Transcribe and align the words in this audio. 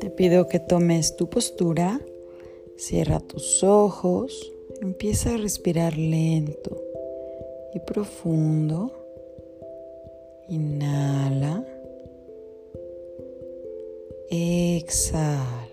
Te 0.00 0.10
pido 0.10 0.48
que 0.48 0.60
tomes 0.60 1.16
tu 1.16 1.28
postura, 1.28 2.00
cierra 2.76 3.20
tus 3.20 3.62
ojos, 3.64 4.52
empieza 4.80 5.34
a 5.34 5.36
respirar 5.36 5.96
lento 5.96 6.82
y 7.74 7.80
profundo. 7.80 8.92
Inhala. 10.48 11.64
Exhala. 14.30 15.68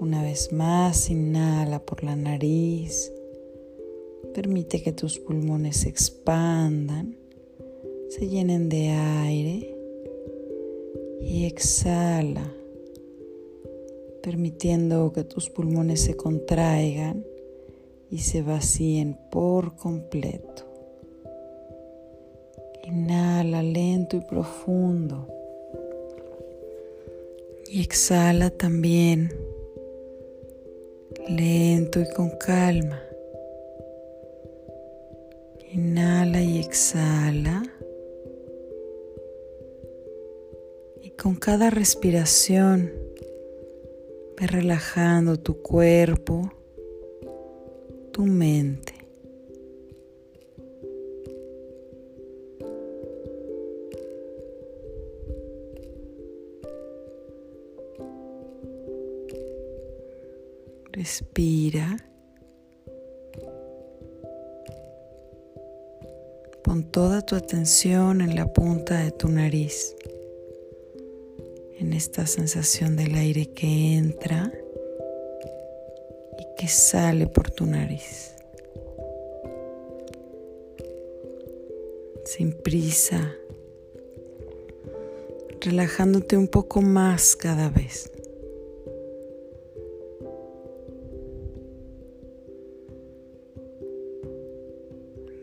Una 0.00 0.22
vez 0.22 0.52
más, 0.52 1.10
inhala 1.10 1.80
por 1.80 2.04
la 2.04 2.14
nariz. 2.14 3.12
Permite 4.34 4.82
que 4.82 4.92
tus 4.92 5.18
pulmones 5.18 5.78
se 5.78 5.88
expandan, 5.88 7.16
se 8.08 8.26
llenen 8.26 8.68
de 8.68 8.88
aire 8.88 9.74
y 11.20 11.44
exhala, 11.44 12.50
permitiendo 14.22 15.12
que 15.12 15.24
tus 15.24 15.50
pulmones 15.50 16.00
se 16.00 16.16
contraigan 16.16 17.24
y 18.10 18.18
se 18.18 18.42
vacíen 18.42 19.18
por 19.30 19.76
completo. 19.76 20.64
Inhala 22.84 23.62
lento 23.62 24.16
y 24.16 24.20
profundo. 24.20 25.26
Y 27.70 27.82
exhala 27.82 28.48
también 28.48 29.30
lento 31.28 32.00
y 32.00 32.08
con 32.14 32.30
calma. 32.38 33.02
Inhala 35.70 36.40
y 36.40 36.60
exhala. 36.60 37.62
Con 41.20 41.34
cada 41.34 41.68
respiración 41.68 42.92
ve 44.38 44.46
relajando 44.46 45.36
tu 45.36 45.60
cuerpo, 45.60 46.52
tu 48.12 48.24
mente. 48.24 48.94
Respira. 60.92 61.96
Pon 66.62 66.84
toda 66.90 67.22
tu 67.22 67.34
atención 67.34 68.20
en 68.20 68.36
la 68.36 68.52
punta 68.52 69.00
de 69.00 69.10
tu 69.10 69.28
nariz, 69.28 69.96
en 71.78 71.92
esta 71.92 72.26
sensación 72.26 72.96
del 72.96 73.14
aire 73.14 73.46
que 73.46 73.94
entra 73.94 74.52
y 76.38 76.44
que 76.56 76.66
sale 76.66 77.26
por 77.28 77.50
tu 77.50 77.66
nariz. 77.66 78.34
Sin 82.24 82.52
prisa, 82.52 83.32
relajándote 85.60 86.36
un 86.36 86.48
poco 86.48 86.82
más 86.82 87.36
cada 87.36 87.70
vez. 87.70 88.10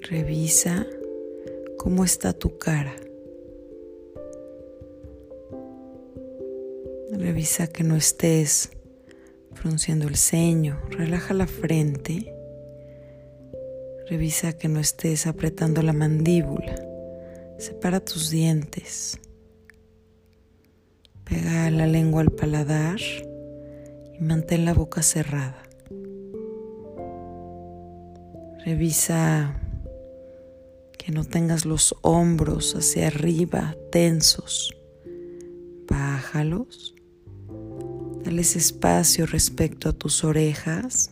Revisa 0.00 0.86
cómo 1.76 2.04
está 2.04 2.32
tu 2.32 2.58
cara. 2.58 2.94
Revisa 7.22 7.68
que 7.68 7.84
no 7.84 7.94
estés 7.94 8.72
frunciendo 9.54 10.08
el 10.08 10.16
ceño. 10.16 10.80
Relaja 10.90 11.34
la 11.34 11.46
frente. 11.46 12.34
Revisa 14.08 14.54
que 14.54 14.66
no 14.66 14.80
estés 14.80 15.28
apretando 15.28 15.82
la 15.82 15.92
mandíbula. 15.92 16.74
Separa 17.58 18.00
tus 18.00 18.28
dientes. 18.30 19.20
Pega 21.22 21.70
la 21.70 21.86
lengua 21.86 22.22
al 22.22 22.32
paladar 22.32 22.98
y 22.98 24.20
mantén 24.20 24.64
la 24.64 24.74
boca 24.74 25.00
cerrada. 25.02 25.62
Revisa 28.64 29.60
que 30.98 31.12
no 31.12 31.22
tengas 31.22 31.66
los 31.66 31.94
hombros 32.02 32.74
hacia 32.74 33.06
arriba 33.06 33.76
tensos. 33.92 34.76
Bájalos. 35.88 36.96
Espacio 38.38 39.26
respecto 39.26 39.88
a 39.88 39.92
tus 39.92 40.24
orejas 40.24 41.10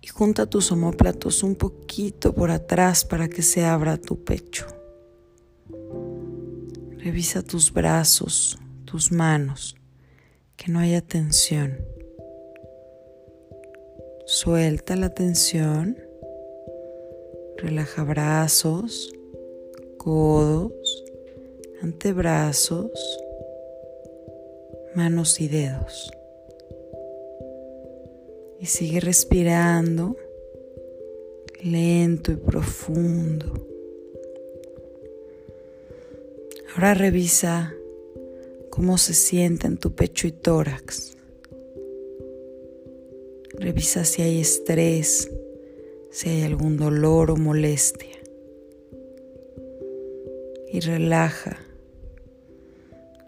y 0.00 0.08
junta 0.08 0.46
tus 0.46 0.72
omóplatos 0.72 1.42
un 1.42 1.54
poquito 1.54 2.34
por 2.34 2.50
atrás 2.50 3.04
para 3.04 3.28
que 3.28 3.42
se 3.42 3.64
abra 3.64 3.96
tu 3.96 4.24
pecho. 4.24 4.66
Revisa 6.98 7.42
tus 7.42 7.72
brazos, 7.72 8.58
tus 8.84 9.12
manos, 9.12 9.76
que 10.56 10.70
no 10.70 10.78
haya 10.80 11.00
tensión. 11.00 11.78
Suelta 14.26 14.96
la 14.96 15.10
tensión 15.10 15.96
Relaja 17.58 18.04
brazos, 18.04 19.10
codos, 19.96 21.04
antebrazos, 21.80 22.90
manos 24.96 25.40
y 25.40 25.48
dedos. 25.48 26.10
Y 28.58 28.66
sigue 28.66 29.00
respirando 29.00 30.16
lento 31.62 32.32
y 32.32 32.36
profundo. 32.36 33.66
Ahora 36.74 36.94
revisa 36.94 37.74
cómo 38.70 38.98
se 38.98 39.14
siente 39.14 39.66
en 39.66 39.76
tu 39.76 39.92
pecho 39.94 40.26
y 40.26 40.32
tórax. 40.32 41.16
Revisa 43.58 44.04
si 44.04 44.22
hay 44.22 44.40
estrés 44.40 45.30
si 46.16 46.30
hay 46.30 46.44
algún 46.44 46.78
dolor 46.78 47.30
o 47.30 47.36
molestia. 47.36 48.16
Y 50.72 50.80
relaja, 50.80 51.58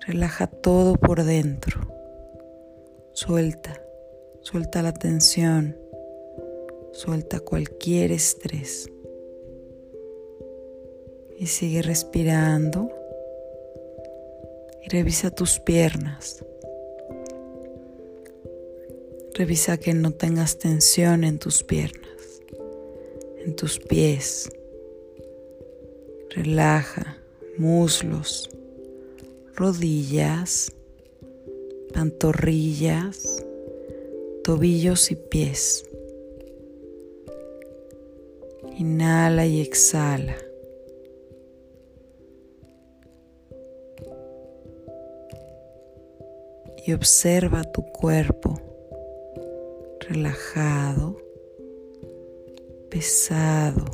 relaja 0.09 0.49
todo 0.49 0.97
por 0.97 1.23
dentro. 1.23 1.81
Suelta, 3.13 3.81
suelta 4.41 4.83
la 4.83 4.93
tensión, 4.93 5.77
suelta 6.93 7.39
cualquier 7.39 8.11
estrés. 8.11 8.91
Y 11.39 11.47
sigue 11.47 11.83
respirando 11.83 12.91
y 14.83 14.89
revisa 14.89 15.31
tus 15.31 15.61
piernas. 15.61 16.45
Revisa 19.35 19.77
que 19.77 19.95
no 19.95 20.11
tengas 20.11 20.59
tensión 20.59 21.23
en 21.23 21.39
tus 21.39 21.63
piernas 21.63 22.09
en 23.49 23.57
tus 23.57 23.79
pies. 23.79 24.51
Relaja 26.31 27.17
muslos, 27.57 28.51
rodillas, 29.59 30.73
pantorrillas, 31.93 33.45
tobillos 34.45 35.11
y 35.11 35.17
pies. 35.17 35.85
Inhala 38.79 39.47
y 39.47 39.61
exhala. 39.61 40.37
Y 46.87 46.93
observa 46.93 47.65
tu 47.65 47.83
cuerpo 47.83 48.61
relajado 50.09 51.17
pesado, 52.89 53.85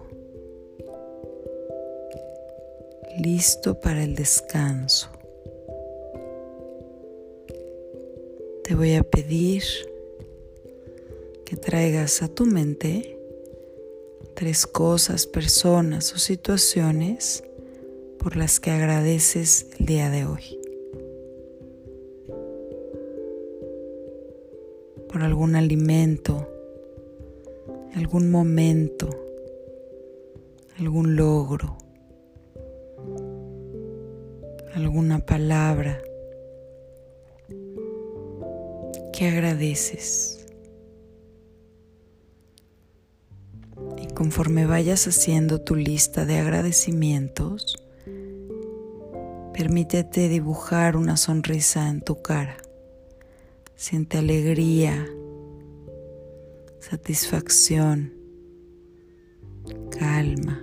listo 3.18 3.80
para 3.80 4.04
el 4.04 4.14
descanso. 4.14 5.08
Te 8.64 8.74
voy 8.74 8.94
a 8.94 9.02
pedir 9.02 9.62
que 11.44 11.54
traigas 11.54 12.22
a 12.22 12.28
tu 12.28 12.46
mente 12.46 13.18
tres 14.32 14.66
cosas, 14.66 15.26
personas 15.26 16.14
o 16.14 16.18
situaciones 16.18 17.44
por 18.18 18.36
las 18.36 18.60
que 18.60 18.70
agradeces 18.70 19.66
el 19.78 19.84
día 19.84 20.08
de 20.08 20.24
hoy. 20.24 20.58
Por 25.12 25.22
algún 25.22 25.56
alimento, 25.56 26.48
algún 27.94 28.30
momento, 28.30 29.10
algún 30.78 31.16
logro, 31.16 31.76
alguna 34.74 35.18
palabra 35.18 36.00
que 39.14 39.28
agradeces. 39.28 40.44
Y 43.96 44.12
conforme 44.12 44.66
vayas 44.66 45.06
haciendo 45.06 45.60
tu 45.60 45.76
lista 45.76 46.24
de 46.24 46.38
agradecimientos, 46.38 47.76
permítete 49.52 50.28
dibujar 50.28 50.96
una 50.96 51.16
sonrisa 51.16 51.88
en 51.88 52.00
tu 52.00 52.22
cara. 52.22 52.56
Siente 53.76 54.18
alegría, 54.18 55.06
satisfacción, 56.80 58.14
calma, 59.90 60.60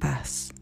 paz. 0.00 0.55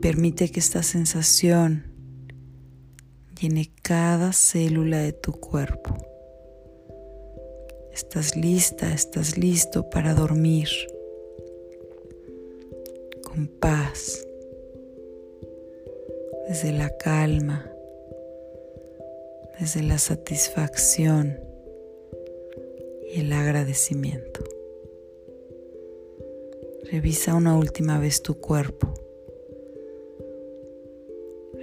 Permite 0.00 0.50
que 0.50 0.60
esta 0.60 0.82
sensación 0.82 1.84
llene 3.38 3.70
cada 3.82 4.32
célula 4.32 4.98
de 4.98 5.12
tu 5.12 5.32
cuerpo. 5.32 5.94
Estás 7.92 8.36
lista, 8.36 8.92
estás 8.92 9.36
listo 9.36 9.90
para 9.90 10.14
dormir 10.14 10.68
con 13.24 13.46
paz, 13.46 14.26
desde 16.48 16.72
la 16.72 16.90
calma, 16.96 17.70
desde 19.58 19.82
la 19.82 19.98
satisfacción 19.98 21.38
y 23.14 23.20
el 23.20 23.32
agradecimiento. 23.32 24.42
Revisa 26.90 27.34
una 27.34 27.56
última 27.56 27.98
vez 27.98 28.22
tu 28.22 28.40
cuerpo. 28.40 28.99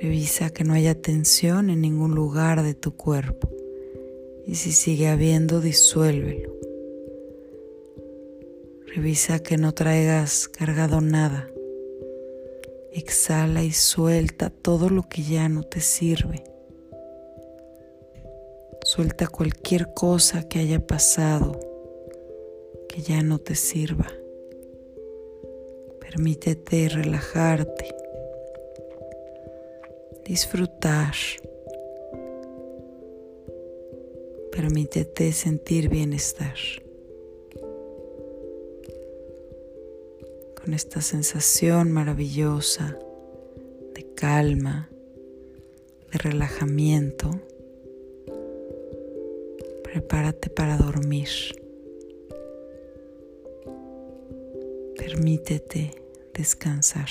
Revisa 0.08 0.52
que 0.52 0.64
no 0.64 0.74
haya 0.74 0.96
tensión 0.96 1.70
en 1.70 1.82
ningún 1.82 2.16
lugar 2.16 2.64
de 2.64 2.74
tu 2.74 2.96
cuerpo. 2.96 3.50
Y 4.46 4.56
si 4.56 4.72
sigue 4.72 5.10
habiendo, 5.10 5.60
disuélvelo. 5.60 6.56
Revisa 8.96 9.40
que 9.40 9.58
no 9.58 9.74
traigas 9.74 10.48
cargado 10.48 11.02
nada. 11.02 11.50
Exhala 12.94 13.66
y 13.66 13.74
suelta 13.74 14.50
todo 14.50 14.90
lo 14.90 15.10
que 15.10 15.24
ya 15.24 15.50
no 15.50 15.64
te 15.64 15.82
sirve. 15.82 16.42
Suelta 18.84 19.28
cualquier 19.28 19.94
cosa 19.94 20.48
que 20.48 20.60
haya 20.60 20.88
pasado 20.88 21.60
que 22.88 23.02
ya 23.02 23.22
no 23.24 23.40
te 23.40 23.56
sirva. 23.56 24.08
Permítete 26.00 26.88
relajarte, 26.88 27.94
disfrutar. 30.28 31.16
Permítete 34.52 35.32
sentir 35.32 35.88
bienestar. 35.90 36.56
con 40.68 40.74
esta 40.74 41.00
sensación 41.00 41.94
maravillosa 41.94 43.00
de 43.96 44.06
calma, 44.16 44.90
de 46.12 46.18
relajamiento, 46.18 47.32
prepárate 49.82 50.50
para 50.50 50.76
dormir. 50.76 51.30
Permítete 54.98 55.92
descansar. 56.34 57.08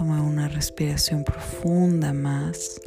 Toma 0.00 0.22
una 0.22 0.48
respiración 0.48 1.24
profunda 1.24 2.14
más. 2.14 2.80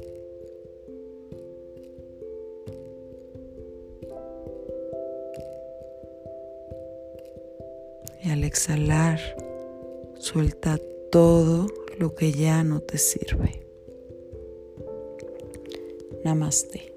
Y 8.24 8.32
al 8.32 8.44
exhalar, 8.44 9.20
suelta 10.18 10.80
todo 11.12 11.68
lo 12.00 12.16
que 12.16 12.32
ya 12.32 12.64
no 12.64 12.80
te 12.80 12.98
sirve. 12.98 13.64
Namaste. 16.24 16.93